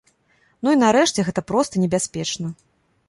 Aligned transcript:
Ну 0.67 0.71
і 0.77 0.79
нарэшце, 0.83 1.25
гэта 1.27 1.43
проста 1.53 1.83
небяспечна. 1.85 2.47